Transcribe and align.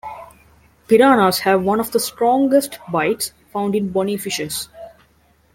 Piranhas 0.87 1.41
have 1.41 1.61
one 1.61 1.79
of 1.79 1.91
the 1.91 1.99
strongest 1.99 2.79
bites 2.91 3.33
found 3.53 3.75
in 3.75 3.89
bony 3.91 4.17
fishes. 4.17 4.67